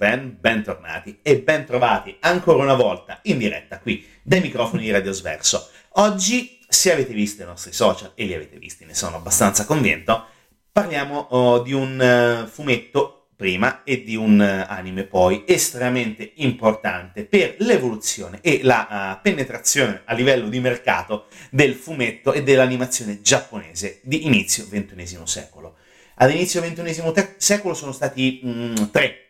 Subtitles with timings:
[0.00, 5.68] Japan, bentornati e bentrovati ancora una volta in diretta qui dai microfoni di Radio Sverso.
[5.96, 10.24] Oggi, se avete visto i nostri social, e li avete visti, ne sono abbastanza convinto,
[10.72, 17.26] parliamo oh, di un eh, fumetto prima e di un eh, anime poi estremamente importante
[17.26, 24.00] per l'evoluzione e la eh, penetrazione a livello di mercato del fumetto e dell'animazione giapponese
[24.02, 25.76] di inizio XXI secolo.
[26.14, 29.28] All'inizio del XXI secolo sono stati mm, tre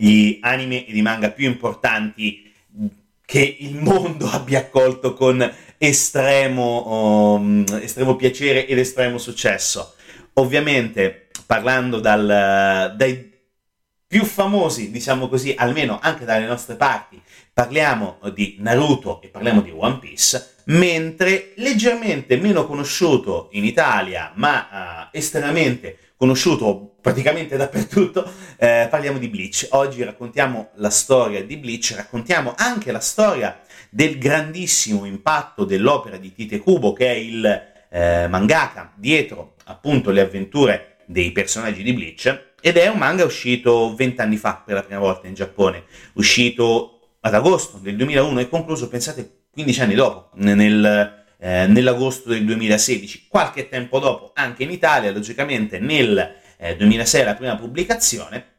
[0.00, 2.52] gli anime ed i manga più importanti
[3.24, 9.94] che il mondo abbia accolto con estremo, um, estremo piacere ed estremo successo.
[10.34, 13.32] Ovviamente, parlando dal- dai
[14.06, 17.20] più famosi, diciamo così, almeno anche dalle nostre parti,
[17.52, 25.10] parliamo di Naruto e parliamo di One Piece, mentre leggermente meno conosciuto in Italia, ma
[25.12, 29.68] eh, estremamente conosciuto praticamente dappertutto, eh, parliamo di Bleach.
[29.70, 33.58] Oggi raccontiamo la storia di Bleach, raccontiamo anche la storia
[33.88, 40.20] del grandissimo impatto dell'opera di Tite Kubo, che è il eh, mangaka dietro appunto le
[40.20, 45.00] avventure dei personaggi di Bleach, ed è un manga uscito vent'anni fa per la prima
[45.00, 51.24] volta in Giappone, uscito ad agosto del 2001 e concluso, pensate, 15 anni dopo, nel,
[51.38, 57.34] eh, nell'agosto del 2016, qualche tempo dopo anche in Italia, logicamente nel eh, 2006 la
[57.34, 58.56] prima pubblicazione,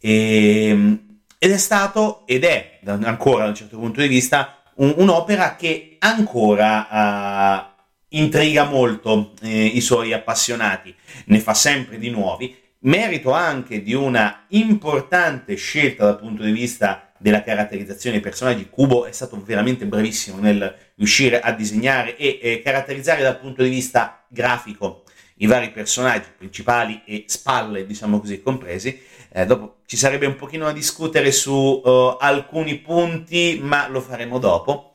[0.00, 0.98] e,
[1.38, 5.96] ed è stato, ed è ancora da un certo punto di vista, un, un'opera che
[5.98, 7.72] ancora uh,
[8.10, 10.94] intriga molto eh, i suoi appassionati,
[11.26, 17.12] ne fa sempre di nuovi, merito anche di una importante scelta dal punto di vista
[17.18, 18.68] della caratterizzazione dei personaggi.
[18.68, 23.68] Kubo è stato veramente bravissimo nel riuscire a disegnare e eh, caratterizzare dal punto di
[23.68, 25.01] vista grafico
[25.36, 29.00] i vari personaggi principali e spalle, diciamo così, compresi.
[29.32, 34.38] Eh, dopo ci sarebbe un pochino da discutere su uh, alcuni punti, ma lo faremo
[34.38, 34.90] dopo.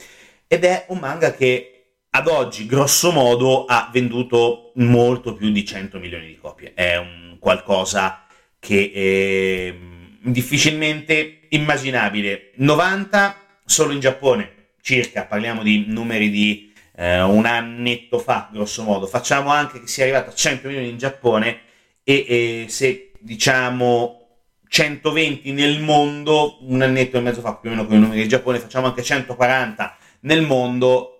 [0.48, 1.78] Ed è un manga che
[2.10, 6.74] ad oggi, grosso modo, ha venduto molto più di 100 milioni di copie.
[6.74, 8.26] È un qualcosa
[8.60, 12.52] che è difficilmente immaginabile.
[12.56, 16.67] 90 solo in Giappone, circa, parliamo di numeri di
[17.00, 19.06] eh, un annetto fa, grosso modo.
[19.06, 21.60] Facciamo anche che sia arrivato a 100 milioni in Giappone
[22.04, 24.28] e, e se diciamo
[24.68, 28.30] 120 nel mondo, un annetto e mezzo fa, più o meno con i numeri del
[28.30, 31.20] Giappone, facciamo anche 140 nel mondo,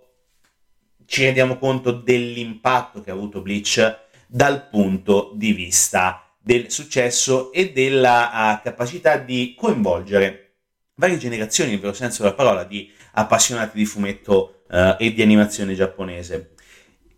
[1.06, 7.72] ci rendiamo conto dell'impatto che ha avuto Bleach dal punto di vista del successo e
[7.72, 10.56] della uh, capacità di coinvolgere
[10.96, 15.74] varie generazioni, nel vero senso della parola, di appassionati di fumetto uh, e di animazione
[15.74, 16.52] giapponese.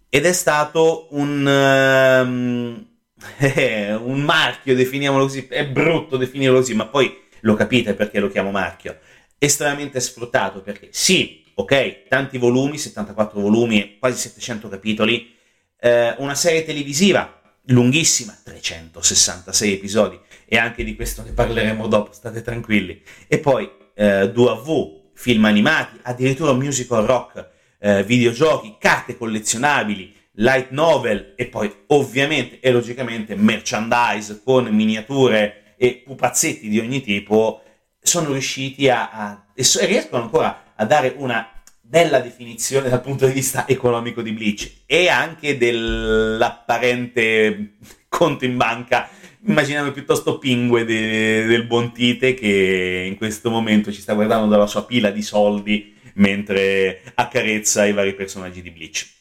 [0.09, 2.87] Ed è stato un, um,
[4.05, 8.51] un marchio, definiamolo così, è brutto definirlo così, ma poi lo capite perché lo chiamo
[8.51, 8.97] marchio,
[9.37, 15.35] estremamente sfruttato perché sì, ok, tanti volumi, 74 volumi quasi 700 capitoli,
[15.79, 22.41] eh, una serie televisiva lunghissima, 366 episodi, e anche di questo ne parleremo dopo, state
[22.41, 23.01] tranquilli.
[23.27, 31.33] E poi eh, 2AV, film animati, addirittura musical rock, eh, videogiochi, carte collezionabili, light novel
[31.35, 37.61] e poi ovviamente e logicamente merchandise con miniature e pupazzetti di ogni tipo,
[38.01, 41.51] sono riusciti a, a e so, riescono ancora a dare una
[41.81, 47.73] bella definizione dal punto di vista economico di Bleach e anche dell'apparente
[48.07, 49.09] conto in banca
[49.45, 54.85] immaginiamo piuttosto Pingue de, del Bontite che in questo momento ci sta guardando dalla sua
[54.85, 59.17] pila di soldi mentre accarezza i vari personaggi di Bleach.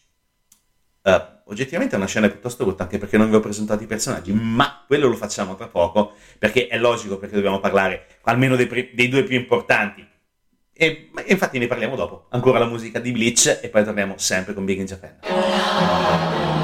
[1.02, 4.32] Uh, oggettivamente è una scena piuttosto brutta anche perché non vi ho presentato i personaggi,
[4.32, 8.90] ma quello lo facciamo tra poco perché è logico perché dobbiamo parlare almeno dei, pre-
[8.92, 10.06] dei due più importanti.
[10.80, 12.26] E, e infatti ne parliamo dopo.
[12.30, 16.57] Ancora la musica di Bleach e poi torniamo sempre con Big in Japan.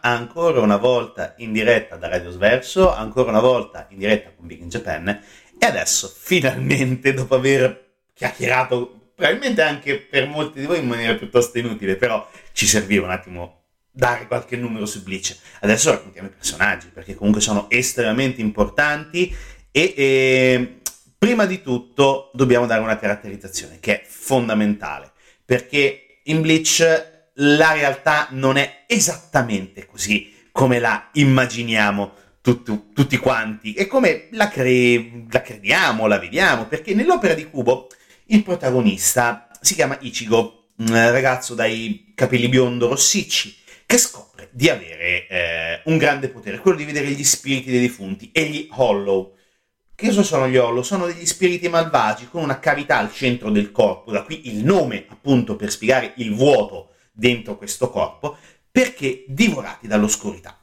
[0.00, 4.60] Ancora una volta in diretta da Radio Sverso, ancora una volta in diretta con Big
[4.60, 5.08] in Japan
[5.58, 11.58] e adesso finalmente dopo aver chiacchierato probabilmente anche per molti di voi in maniera piuttosto
[11.58, 15.36] inutile, però ci serviva un attimo dare qualche numero su Bleach.
[15.60, 19.34] Adesso raccontiamo i personaggi perché comunque sono estremamente importanti
[19.72, 20.78] e, e
[21.18, 25.10] prima di tutto dobbiamo dare una caratterizzazione che è fondamentale
[25.44, 33.74] perché in Bleach la realtà non è esattamente così come la immaginiamo tutto, tutti quanti
[33.74, 37.88] e come la, cre- la crediamo, la vediamo, perché nell'opera di Kubo
[38.26, 45.26] il protagonista si chiama Ichigo, un ragazzo dai capelli biondo rossicci, che scopre di avere
[45.28, 49.34] eh, un grande potere, quello di vedere gli spiriti dei defunti e gli Hollow.
[49.94, 50.82] Che cosa sono gli Hollow?
[50.82, 55.06] Sono degli spiriti malvagi con una cavità al centro del corpo, da qui il nome
[55.08, 58.36] appunto per spiegare il vuoto dentro questo corpo
[58.70, 60.56] perché divorati dall'oscurità.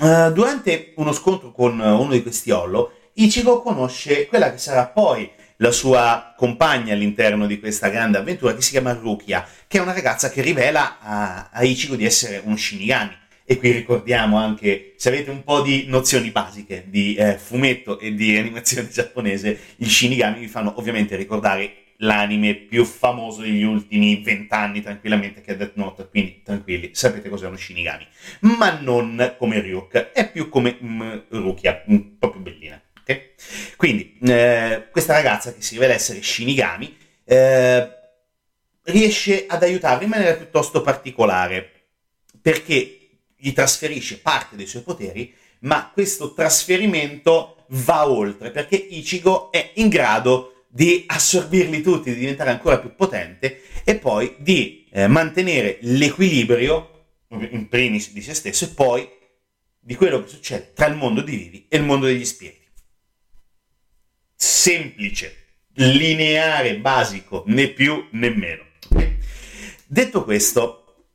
[0.00, 5.30] Uh, durante uno scontro con uno di questi Hollow, Ichigo conosce quella che sarà poi
[5.56, 9.92] la sua compagna all'interno di questa grande avventura che si chiama Rukia, che è una
[9.92, 13.16] ragazza che rivela a, a Ichigo di essere un Shinigami.
[13.44, 18.14] E qui ricordiamo anche, se avete un po' di nozioni basiche di eh, fumetto e
[18.14, 24.82] di animazione giapponese, gli Shinigami vi fanno ovviamente ricordare l'anime più famoso degli ultimi vent'anni
[24.82, 28.06] tranquillamente che è Death Note, quindi tranquilli, sapete cos'è uno Shinigami,
[28.40, 32.80] ma non come Ryuk, è più come mm, Rukia, un po' più bellina.
[33.00, 33.30] Okay?
[33.76, 37.90] Quindi eh, questa ragazza che si rivela essere Shinigami eh,
[38.84, 41.72] riesce ad aiutarlo in maniera piuttosto particolare
[42.40, 42.94] perché
[43.36, 49.88] gli trasferisce parte dei suoi poteri, ma questo trasferimento va oltre perché Ichigo è in
[49.88, 57.06] grado di assorbirli tutti, di diventare ancora più potente e poi di eh, mantenere l'equilibrio
[57.28, 59.08] in primis di se stesso e poi
[59.80, 62.66] di quello che succede tra il mondo dei vivi e il mondo degli spiriti.
[64.34, 68.64] Semplice, lineare, basico, né più né meno.
[69.86, 71.06] Detto questo,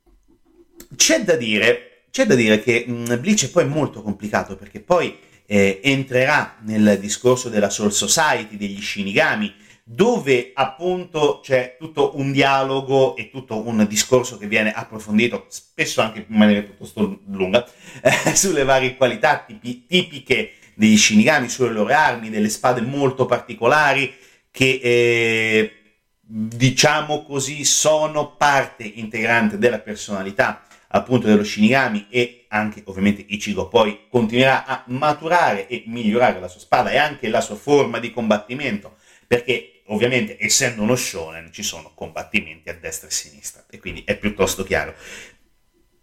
[0.96, 5.16] c'è da dire, c'è da dire che mh, Bleach è poi molto complicato perché poi
[5.46, 9.54] eh, entrerà nel discorso della Soul Society, degli Shinigami,
[9.86, 16.24] dove appunto c'è tutto un dialogo e tutto un discorso che viene approfondito, spesso anche
[16.26, 17.66] in maniera piuttosto lunga,
[18.02, 24.12] eh, sulle varie qualità tipi- tipiche degli Shinigami, sulle loro armi, delle spade molto particolari
[24.50, 25.72] che eh,
[26.20, 30.62] diciamo così sono parte integrante della personalità
[30.94, 36.60] appunto dello Shinigami e anche ovviamente Ichigo poi continuerà a maturare e migliorare la sua
[36.60, 38.96] spada e anche la sua forma di combattimento,
[39.26, 44.02] perché ovviamente essendo uno shonen ci sono combattimenti a destra e a sinistra e quindi
[44.04, 44.94] è piuttosto chiaro.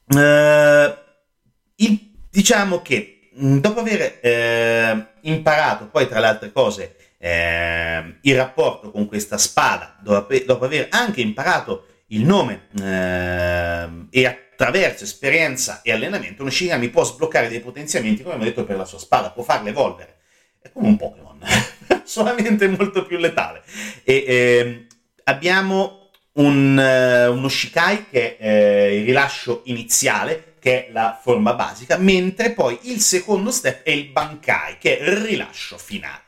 [0.07, 0.93] Uh,
[1.75, 8.91] il, diciamo che dopo aver eh, imparato poi tra le altre cose eh, il rapporto
[8.91, 14.25] con questa spada, dopo, dopo aver anche imparato il nome eh, e
[14.62, 18.86] attraverso esperienza e allenamento, uno Shinigami può sbloccare dei potenziamenti, come abbiamo detto, per la
[18.86, 20.18] sua spada, può farla evolvere.
[20.62, 21.39] È come un Pokémon,
[22.06, 23.63] solamente molto più letale.
[24.03, 24.88] E eh,
[25.24, 31.56] abbiamo un, uh, uno Shikai che è eh, il rilascio iniziale, che è la forma
[31.56, 36.25] basica, mentre poi il secondo step è il Bankai, che è il rilascio finale.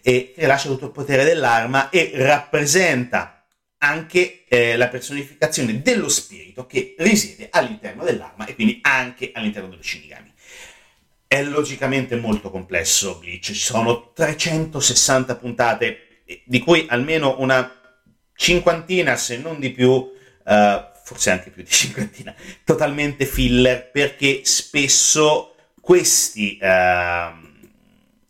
[0.00, 3.43] E rilascia tutto il potere dell'arma e rappresenta
[3.84, 9.82] anche eh, la personificazione dello spirito che risiede all'interno dell'arma e quindi anche all'interno dello
[9.82, 10.32] Shinigami.
[11.26, 15.98] È logicamente molto complesso Bleach, ci sono 360 puntate,
[16.44, 17.70] di cui almeno una
[18.34, 20.12] cinquantina, se non di più, uh,
[21.04, 26.58] forse anche più di cinquantina, totalmente filler, perché spesso questi...
[26.60, 27.52] Uh,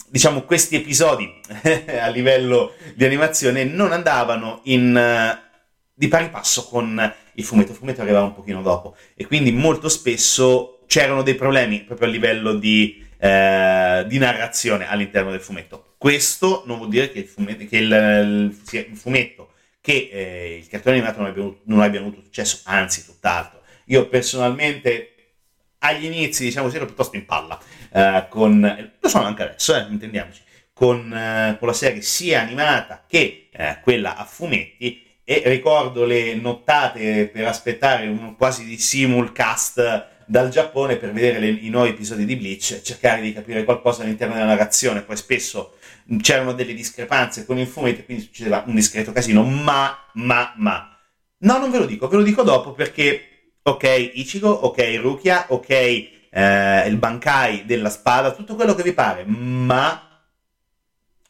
[0.09, 1.29] diciamo, questi episodi
[2.01, 5.44] a livello di animazione non andavano in, uh,
[5.95, 7.71] di pari passo con il fumetto.
[7.73, 12.11] Il fumetto arrivava un pochino dopo e quindi molto spesso c'erano dei problemi proprio a
[12.11, 15.95] livello di, uh, di narrazione all'interno del fumetto.
[15.97, 20.97] Questo non vuol dire che il fumetto, che il, il, fumetto che eh, il cartone
[20.97, 23.63] animato non abbia, non abbia avuto successo, anzi tutt'altro.
[23.87, 25.15] Io personalmente
[25.79, 27.59] agli inizi, diciamo così, ero piuttosto in palla
[27.91, 30.41] uh, con, lo sono anche adesso, eh, intendiamoci,
[30.73, 36.35] con, uh, con, la serie sia animata che uh, quella a fumetti e ricordo le
[36.35, 42.25] nottate per aspettare un quasi di simulcast dal Giappone per vedere le, i nuovi episodi
[42.25, 45.77] di Bleach e cercare di capire qualcosa all'interno della narrazione, poi spesso
[46.21, 50.99] c'erano delle discrepanze con il fumetto quindi succedeva un discreto casino, ma, ma, ma.
[51.39, 55.69] No, non ve lo dico, ve lo dico dopo perché, ok, Ichigo, ok, Rukia, ok,
[55.71, 60.14] eh, il Bankai della spada, tutto quello che vi pare, ma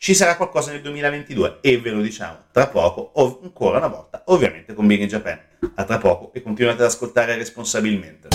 [0.04, 4.22] ci sarà qualcosa nel 2022 e ve lo diciamo tra poco, ov- ancora una volta,
[4.26, 5.40] ovviamente con Big in Japan.
[5.76, 8.28] A tra poco e continuate ad ascoltare responsabilmente.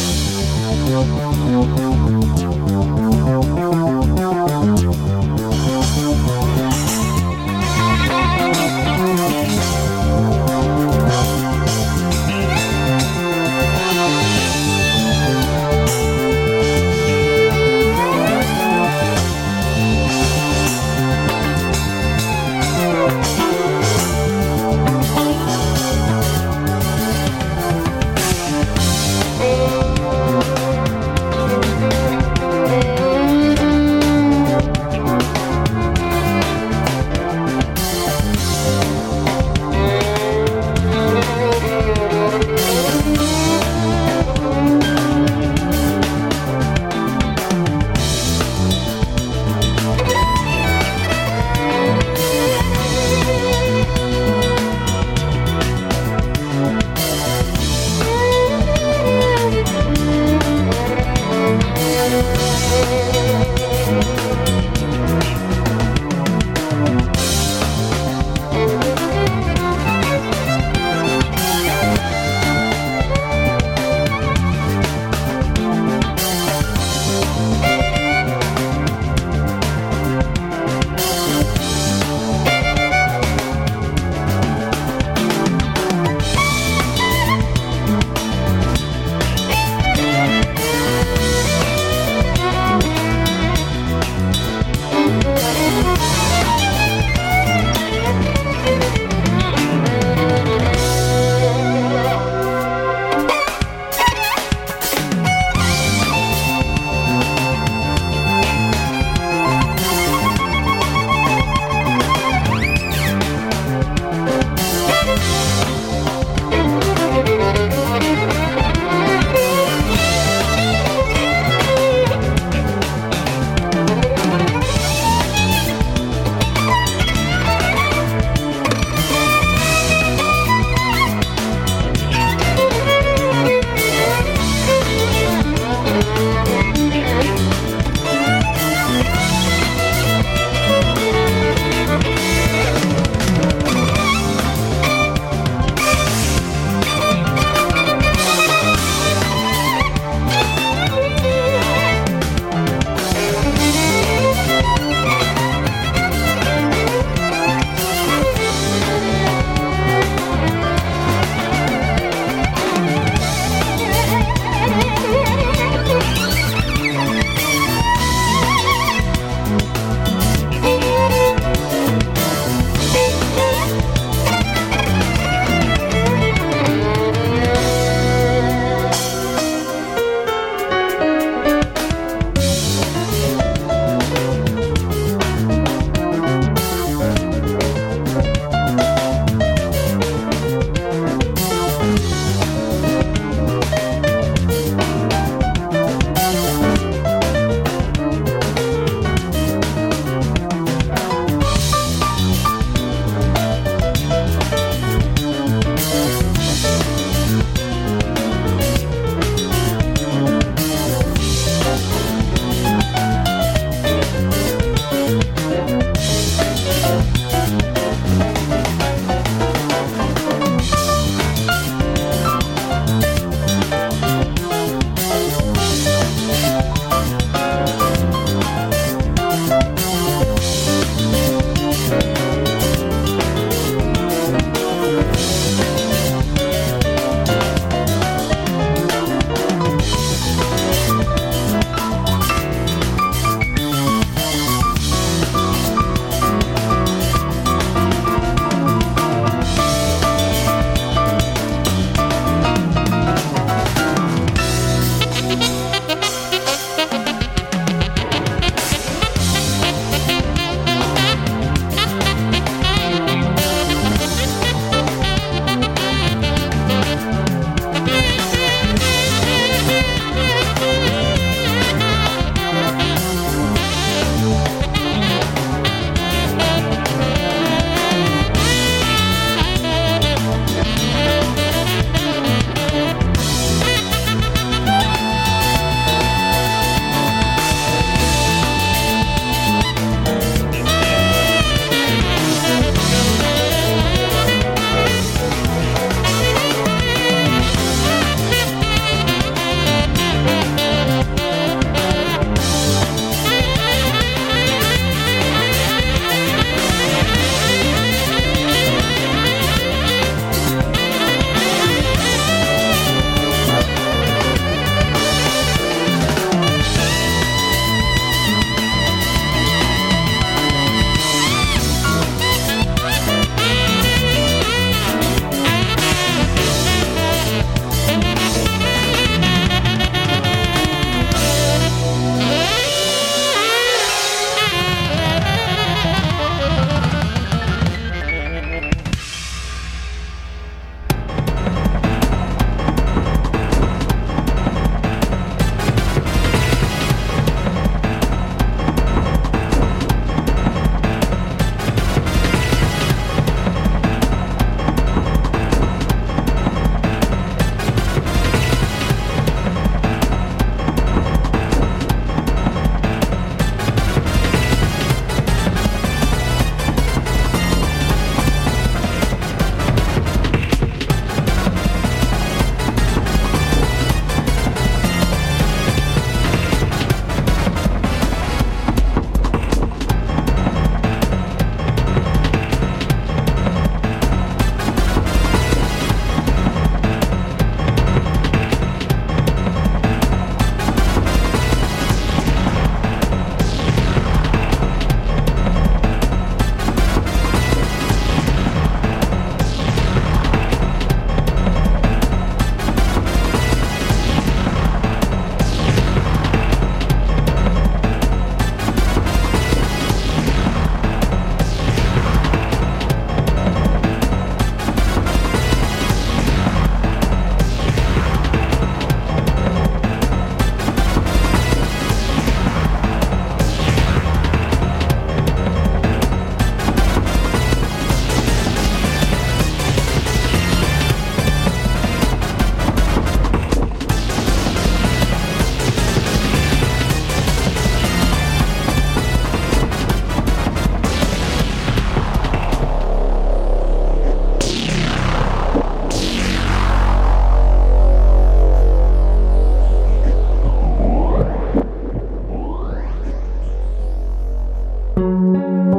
[454.99, 455.78] Música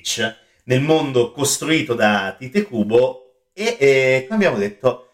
[0.00, 5.08] Bleach, nel mondo costruito da Tite Kubo e, e abbiamo detto,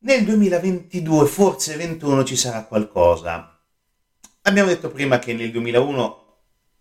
[0.00, 3.48] nel 2022, forse 2021 ci sarà qualcosa.
[4.42, 6.20] Abbiamo detto prima che nel 2001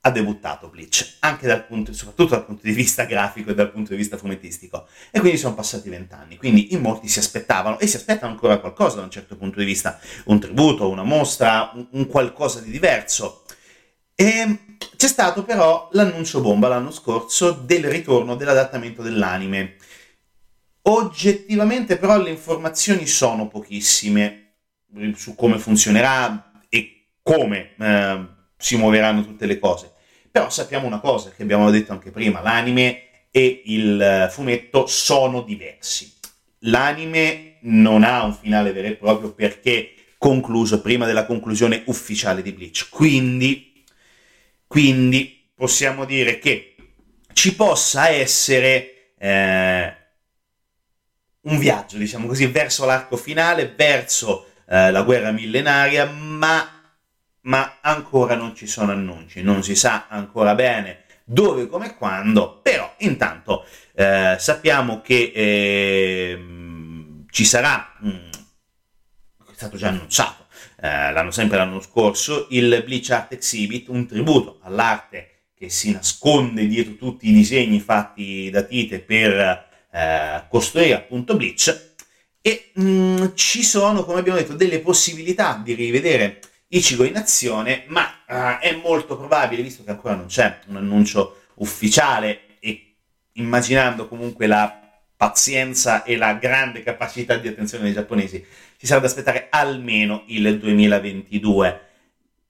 [0.04, 3.92] ha debuttato Bleach, anche dal punto, soprattutto dal punto di vista grafico e dal punto
[3.92, 4.88] di vista fumettistico.
[5.12, 6.38] E quindi sono passati vent'anni.
[6.38, 9.66] Quindi in molti si aspettavano e si aspettano ancora qualcosa da un certo punto di
[9.66, 13.41] vista, un tributo, una mostra, un, un qualcosa di diverso.
[14.22, 14.60] E
[14.98, 19.78] c'è stato però l'annuncio bomba l'anno scorso del ritorno dell'adattamento dell'anime.
[20.84, 24.58] Oggettivamente però le informazioni sono pochissime
[25.16, 28.26] su come funzionerà e come eh,
[28.58, 29.92] si muoveranno tutte le cose.
[30.30, 36.14] Però sappiamo una cosa che abbiamo detto anche prima, l'anime e il fumetto sono diversi.
[36.66, 42.52] L'anime non ha un finale vero e proprio perché concluso prima della conclusione ufficiale di
[42.52, 42.88] Bleach.
[42.92, 43.71] Quindi,
[44.72, 46.78] quindi possiamo dire che
[47.34, 49.96] ci possa essere eh,
[51.42, 56.80] un viaggio, diciamo così, verso l'arco finale, verso eh, la guerra millenaria, ma
[57.42, 62.62] ma ancora non ci sono annunci, non si sa ancora bene dove, come e quando,
[62.62, 66.46] però intanto eh, sappiamo che eh,
[67.30, 68.30] ci sarà, mh, mm,
[69.50, 70.41] è stato già annunciato,
[70.82, 76.66] eh, l'anno sempre l'anno scorso, il Bleach Art Exhibit, un tributo all'arte che si nasconde
[76.66, 81.90] dietro tutti i disegni fatti da Tite per eh, costruire appunto Bleach.
[82.42, 86.40] E mh, mm, ci sono, come abbiamo detto, delle possibilità di rivedere
[86.70, 91.42] Ichigo in azione, ma uh, è molto probabile, visto che ancora non c'è un annuncio
[91.56, 92.96] ufficiale e
[93.34, 94.81] immaginando comunque la
[95.22, 98.44] pazienza e la grande capacità di attenzione dei giapponesi,
[98.76, 101.82] ci sarà da aspettare almeno il 2022.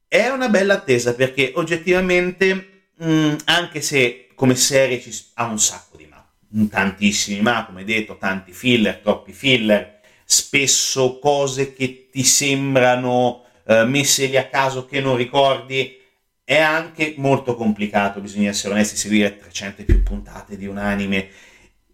[0.07, 5.59] È una bella attesa perché oggettivamente, mh, mm, anche se come serie ci ha un
[5.59, 6.25] sacco di ma,
[6.69, 14.27] tantissimi ma, come detto, tanti filler, troppi filler, spesso cose che ti sembrano eh, messe
[14.27, 15.99] lì a caso che non ricordi,
[16.45, 21.49] è anche molto complicato, bisogna essere onesti, seguire 300 e più puntate di un anime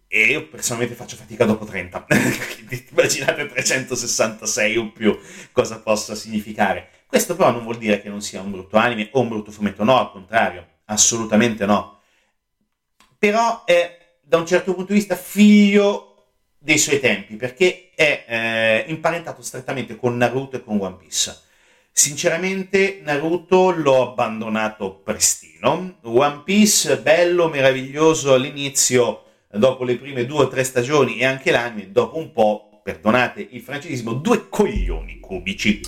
[0.08, 2.06] e io personalmente faccio fatica dopo 30.
[2.90, 5.18] Immaginate 366 o più
[5.52, 6.88] cosa possa significare.
[7.06, 9.84] Questo però non vuol dire che non sia un brutto anime o un brutto fumetto,
[9.84, 12.00] no, al contrario, assolutamente no.
[13.18, 16.08] Però è da un certo punto di vista figlio
[16.58, 21.38] dei suoi tempi, perché è eh, imparentato strettamente con Naruto e con One Piece.
[21.90, 25.98] Sinceramente Naruto l'ho abbandonato prestino.
[26.02, 31.90] One Piece, bello, meraviglioso all'inizio, dopo le prime due o tre stagioni e anche l'anime,
[31.90, 35.80] dopo un po', perdonate il francesismo, due coglioni cubici.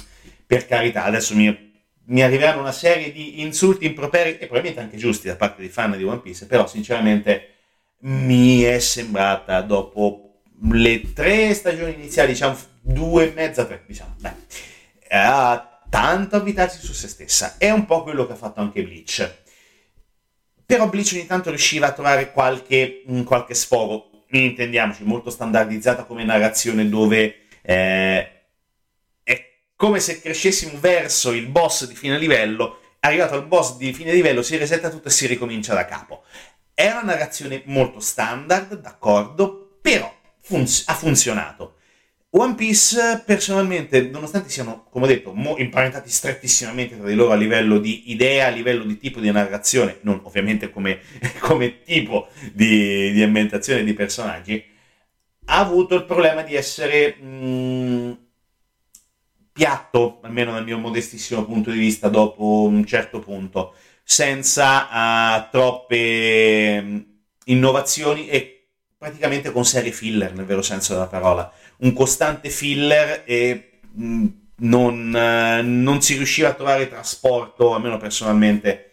[0.47, 1.73] Per carità, adesso mi,
[2.05, 5.97] mi arriveranno una serie di insulti improperi e probabilmente anche giusti da parte dei fan
[5.97, 7.55] di One Piece, però sinceramente
[8.01, 10.43] mi è sembrata dopo
[10.73, 14.35] le tre stagioni iniziali, diciamo due e mezza, tre, diciamo, beh,
[15.09, 17.57] eh, tanto avvitarsi su se stessa.
[17.59, 19.39] È un po' quello che ha fatto anche Bleach.
[20.71, 26.89] Però Bleach ogni tanto riusciva a trovare qualche, qualche sfogo, intendiamoci, molto standardizzata come narrazione
[26.89, 28.31] dove eh,
[29.25, 34.13] è come se crescessimo verso il boss di fine livello, arrivato al boss di fine
[34.13, 36.23] livello si resetta tutto e si ricomincia da capo.
[36.73, 41.79] È una narrazione molto standard, d'accordo, però funz- ha funzionato.
[42.33, 47.35] One Piece, personalmente, nonostante siano, come ho detto, mo- imparentati strettissimamente tra di loro a
[47.35, 51.01] livello di idea, a livello di tipo di narrazione, non ovviamente come,
[51.41, 54.65] come tipo di, di, ambientazione di personaggi,
[55.47, 58.13] ha avuto il problema di essere mh, mm,
[59.53, 64.87] piatto, almeno dal mio modestissimo punto di vista, dopo un certo punto, senza
[65.47, 67.07] uh, troppe mh,
[67.47, 73.81] innovazioni e praticamente con serie filler, nel vero senso della parola un costante filler e
[73.93, 74.27] mh, mm,
[74.61, 78.93] non, uh, non, si riusciva a trovare trasporto, almeno personalmente,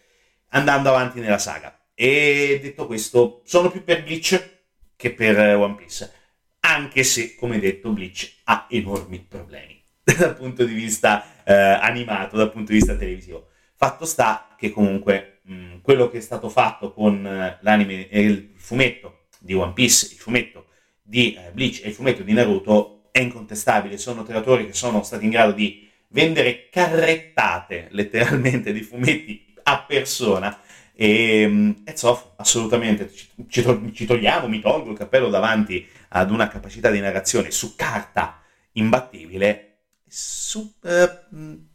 [0.50, 1.78] andando avanti nella saga.
[1.94, 4.56] E detto questo, sono più per Bleach
[4.96, 6.12] che per uh, One Piece,
[6.60, 12.50] anche se, come detto, Bleach ha enormi problemi dal punto di vista uh, animato, dal
[12.50, 13.48] punto di vista televisivo.
[13.74, 17.22] Fatto sta che comunque mh, mm, quello che è stato fatto con
[17.60, 20.67] l'anime e il fumetto di One Piece, il fumetto
[21.08, 25.24] di eh, Bleach e il fumetto di Naruto è incontestabile, sono creatori che sono stati
[25.24, 30.60] in grado di vendere carrettate letteralmente di fumetti a persona.
[30.94, 33.10] E, mm, e Zoff assolutamente.
[33.10, 37.74] Ci, ci, ci, togliamo, mi tolgo il cappello davanti ad una capacità di narrazione su
[37.74, 38.42] carta
[38.72, 39.64] imbattibile.
[40.06, 41.66] Su uh,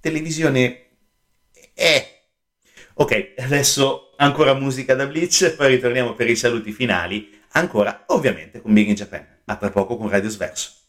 [0.00, 0.86] televisione
[2.98, 8.72] Ok, adesso ancora musica da Bleach, poi ritorniamo per i saluti finali, ancora ovviamente con
[8.72, 9.26] Big in Japan.
[9.46, 10.85] A tra poco con Radio Sverso.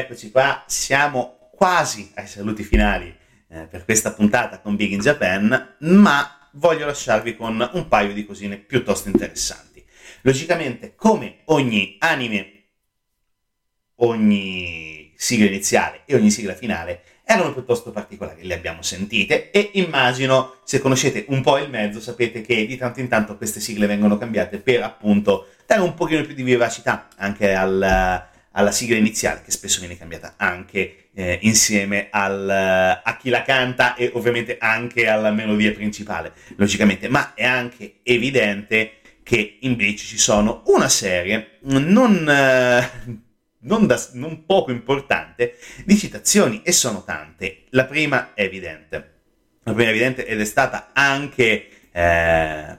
[0.00, 3.14] E rieccoci qua, siamo quasi ai saluti finali
[3.50, 8.24] eh, per questa puntata con Big in Japan, ma voglio lasciarvi con un paio di
[8.24, 9.84] cosine piuttosto interessanti.
[10.22, 12.62] Logicamente, come ogni anime,
[13.96, 20.60] ogni sigla iniziale e ogni sigla finale erano piuttosto particolari, le abbiamo sentite e immagino,
[20.64, 24.16] se conoscete un po' il mezzo, sapete che di tanto in tanto queste sigle vengono
[24.16, 29.50] cambiate per appunto dare un pochino più di vivacità anche al, alla sigla iniziale, che
[29.50, 35.30] spesso viene cambiata anche eh, insieme al, a chi la canta e ovviamente anche alla
[35.30, 42.90] melodia principale, logicamente, ma è anche evidente che invece ci sono una serie non, eh,
[43.60, 47.66] non, da, non poco importante di citazioni e sono tante.
[47.70, 48.94] La prima è evidente,
[49.62, 52.78] la prima è evidente ed è stata anche eh,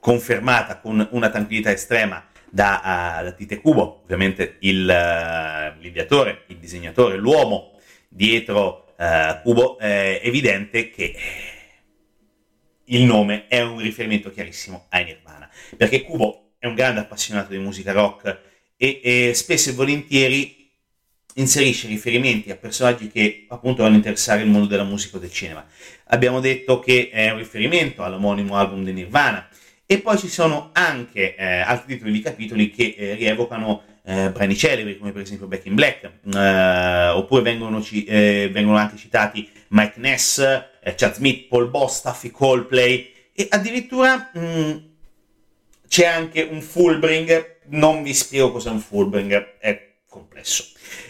[0.00, 2.24] confermata con una tranquillità estrema
[2.54, 7.72] da, uh, da Tite Kubo, ovviamente il, uh, l'ideatore, il disegnatore, l'uomo
[8.08, 11.16] dietro uh, Kubo, è evidente che
[12.84, 17.58] il nome è un riferimento chiarissimo ai Nirvana, perché Kubo è un grande appassionato di
[17.58, 18.38] musica rock
[18.76, 20.70] e, e spesso e volentieri
[21.36, 25.32] inserisce riferimenti a personaggi che appunto vanno a interessare il mondo della musica o del
[25.32, 25.66] cinema.
[26.04, 29.48] Abbiamo detto che è un riferimento all'omonimo album di Nirvana,
[29.86, 34.56] e poi ci sono anche eh, altri titoli di capitoli che eh, rievocano eh, brani
[34.56, 39.48] celebri, come per esempio Back in Black, eh, oppure vengono, ci, eh, vengono, anche citati
[39.68, 44.76] Mike Ness, eh, Chad Smith, Paul Boss, Staffy Coldplay, e addirittura mh, mm,
[45.88, 50.64] c'è anche un Fullbring, non vi spiego cos'è un Fullbring, è complesso.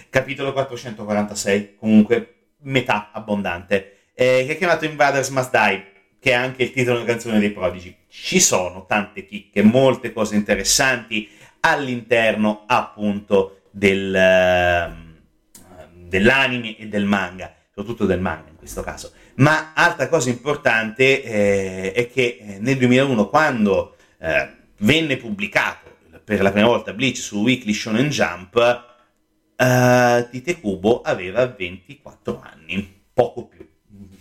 [0.08, 5.93] Capitolo 446, comunque metà abbondante, che è chiamato Invaders Must Die,
[6.24, 7.94] che è anche il titolo della canzone dei Prodigi.
[8.08, 11.28] Ci sono tante chicche, molte cose interessanti
[11.60, 19.12] all'interno appunto del, uh, dell'anime e del manga, soprattutto del manga in questo caso.
[19.34, 24.48] Ma altra cosa importante eh, è che eh, nel 2001, quando eh,
[24.78, 25.90] venne pubblicato
[26.24, 28.54] per la prima volta Bleach su Weekly Shonen Jump,
[29.58, 33.63] uh, Tite Kubo aveva 24 anni, poco più.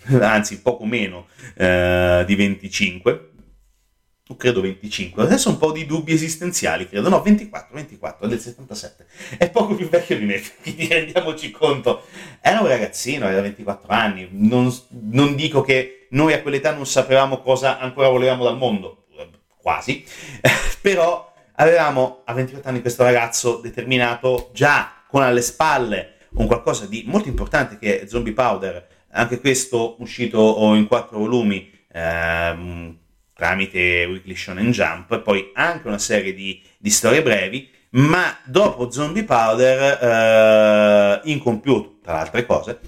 [0.22, 3.30] anzi poco meno eh, di 25,
[4.38, 9.06] credo 25, adesso un po' di dubbi esistenziali, credo, no, 24, 24, del 77,
[9.38, 12.06] è poco più vecchio di me, quindi rendiamoci conto,
[12.41, 17.41] era un ragazzino, aveva 24 anni, non, non dico che noi a quell'età non sapevamo
[17.41, 19.06] cosa ancora volevamo dal mondo,
[19.58, 20.06] quasi,
[20.82, 27.04] però avevamo a 24 anni questo ragazzo determinato già con alle spalle un qualcosa di
[27.06, 32.97] molto importante che è Zombie Powder, anche questo uscito in quattro volumi ehm,
[33.34, 38.91] tramite Weekly Shonen Jump, e poi anche una serie di, di storie brevi, ma dopo
[38.91, 42.80] Zombie Powder, eh, incompiuto tra le altre cose,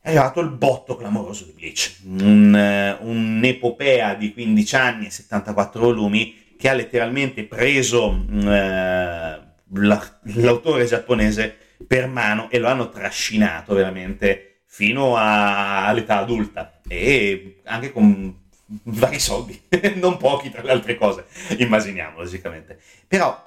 [0.00, 5.80] è arrivato il botto clamoroso di Bleach, un, uh, un'epopea di 15 anni e 74
[5.80, 11.56] volumi che ha letteralmente preso uh, la, l'autore giapponese
[11.86, 18.42] per mano e lo hanno trascinato veramente fino a, all'età adulta e anche con
[18.82, 19.62] vari soldi,
[20.02, 21.26] non pochi tra le altre cose,
[21.58, 22.80] immaginiamo logicamente.
[23.06, 23.40] Però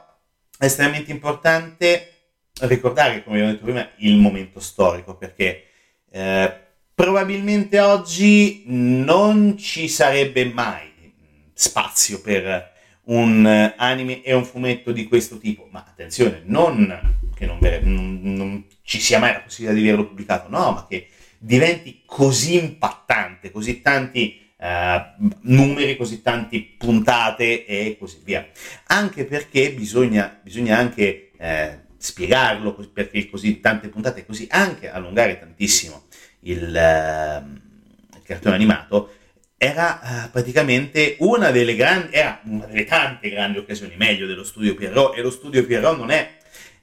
[0.57, 2.13] è estremamente importante
[2.61, 5.65] ricordare, come abbiamo detto prima, il momento storico perché
[6.09, 6.53] eh,
[6.95, 11.13] probabilmente oggi non ci sarebbe mai
[11.53, 12.71] spazio per
[13.07, 18.65] un anime e un fumetto di questo tipo, ma attenzione, non che non, non, non
[18.81, 23.81] ci sia mai la possibilità di averlo pubblicato, no, ma che diventi così impattante, così
[23.81, 28.47] tanti uh, numeri, così tanti puntate e così via.
[28.87, 36.05] Anche perché bisogna, bisogna anche eh, spiegarlo, perché così tante puntate, così anche allungare tantissimo
[36.41, 39.13] il, uh, il cartone animato,
[39.57, 44.75] era uh, praticamente una delle grandi, era una delle tante grandi occasioni, meglio dello studio
[44.75, 46.36] Pierrot, e lo studio Pierrot non è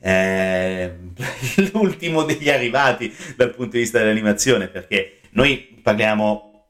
[0.05, 0.97] eh,
[1.73, 6.67] l'ultimo degli arrivati dal punto di vista dell'animazione, perché noi parliamo,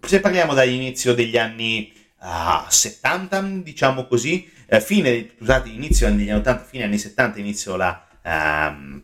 [0.00, 6.40] se parliamo dall'inizio degli anni uh, 70, diciamo così, eh, fine, scusate, inizio degli anni
[6.40, 9.00] 80, fine anni 70, inizio la, uh,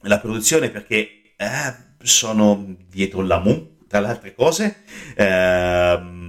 [0.00, 4.82] la produzione perché uh, sono dietro la Mu, tra le altre cose.
[5.16, 6.21] Uh,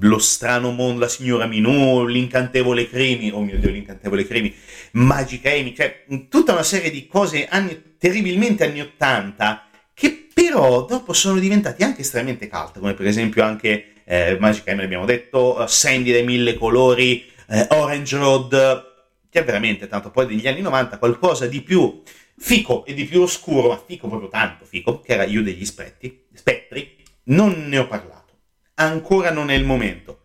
[0.00, 4.54] lo strano mondo, la signora Minù, l'incantevole Crimi, oh mio Dio, l'incantevole Crimi,
[4.92, 11.12] Magic Amy, cioè tutta una serie di cose anni, terribilmente anni 80 che però dopo
[11.12, 15.66] sono diventati anche estremamente cult, come per esempio anche eh, Magic Amy, abbiamo detto, uh,
[15.66, 18.90] Sandy dai mille colori, eh, Orange Road,
[19.30, 20.10] che è veramente tanto.
[20.10, 22.02] Poi degli anni 90 qualcosa di più
[22.36, 26.24] fico e di più oscuro, ma fico proprio tanto fico, che era Io degli spettri,
[26.34, 28.21] spettri, non ne ho parlato
[28.74, 30.18] ancora non è il momento.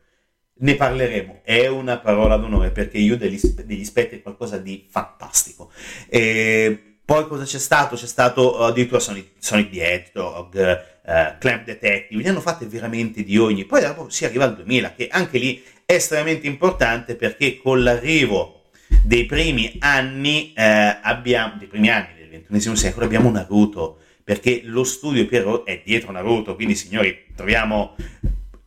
[0.60, 5.72] Ne parleremo, è una parola d'onore perché io degli, degli spettri è qualcosa di fantastico.
[6.10, 7.96] E poi cosa c'è stato?
[7.96, 13.38] C'è stato addirittura Sonic, Sonic the Hedgehog, uh, Clamp Detective, ne hanno fatte veramente di
[13.38, 13.66] ogni.
[13.66, 18.64] Poi dopo si arriva al 2000, che anche lì è estremamente importante perché con l'arrivo
[19.04, 24.84] dei primi anni eh, abbiamo, dei primi anni del XXI secolo abbiamo Naruto, perché lo
[24.84, 27.96] studio Pierrot è dietro Naruto, quindi signori troviamo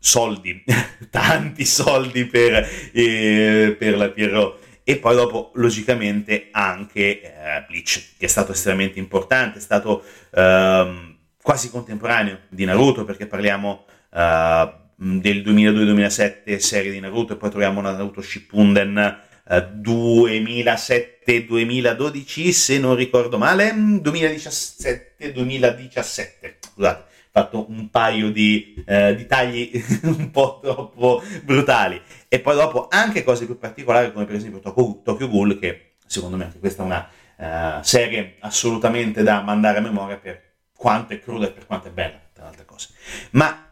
[0.01, 0.64] soldi,
[1.11, 4.59] tanti soldi per, eh, per la Pierrot.
[4.82, 10.03] E poi dopo, logicamente, anche eh, Bleach, che è stato estremamente importante, è stato
[10.34, 17.51] ehm, quasi contemporaneo di Naruto, perché parliamo eh, del 2002-2007 serie di Naruto, e poi
[17.51, 27.10] troviamo Naruto Shippuden 2007-2012, eh, se non ricordo male, 2017-2017, scusate
[27.43, 29.70] fatto un paio di, eh, di tagli
[30.03, 32.01] un po' troppo brutali.
[32.28, 36.36] E poi dopo anche cose più particolari come per esempio Tokyo, Tokyo Ghoul, che secondo
[36.36, 41.20] me anche questa è una uh, serie assolutamente da mandare a memoria per quanto è
[41.20, 42.88] cruda e per quanto è bella, tra altre cose.
[43.30, 43.66] Ma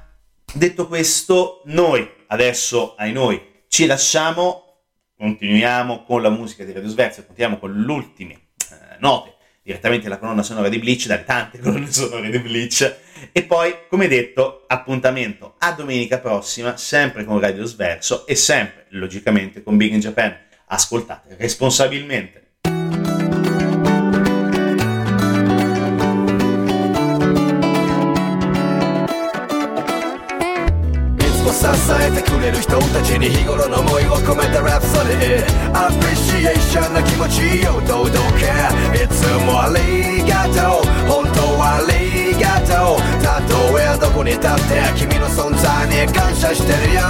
[0.53, 4.83] detto questo, noi adesso ai noi ci lasciamo,
[5.17, 8.41] continuiamo con la musica di Radio Svezia, continuiamo con le ultime
[8.71, 9.37] uh, note
[9.69, 12.97] direttamente la colonna sonora di Bleach, dalle tante colonne sonore di Bleach.
[13.32, 19.64] E poi, come detto, appuntamento a domenica prossima, sempre con Radio Sverso e sempre, logicamente,
[19.64, 20.36] con Big in Japan.
[20.68, 22.44] Ascoltate responsabilmente.
[31.64, 44.53] 支えてくれる人たちに日頃の思いを込めたラプソディアプリシエーションな気持ちを堂々けいつもありがとう本当はありがとう たとえどこに立って
[44.97, 47.01] 君の存在に感謝してるよ。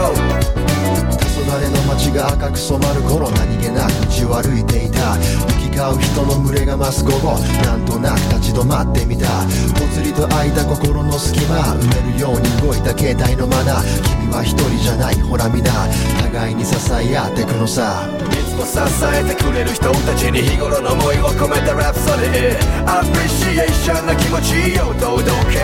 [1.39, 5.57] 黄昏の街が赤く染まる頃何気なく道を歩いていた。
[5.87, 9.26] う人の群れが増す午後なんとなく立ち止まってみた。
[9.79, 13.83] ぽつりと空いた心の隙間埋めるように動いた携帯のマナー
[14.20, 15.70] 君は一人じゃないほら皆
[16.22, 18.09] 互いに支え合ってくのさ。
[18.29, 25.62] いつも支えてくれる人たちに日頃の思いを込めたラプソディアプリシエーションな気持ちを堂々け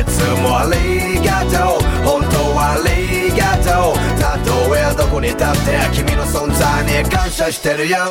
[0.00, 1.82] いつもありがとう。
[2.04, 4.02] 本当はありがとう。
[4.20, 8.10] たとえどこに立って君の存在に感謝してるよ。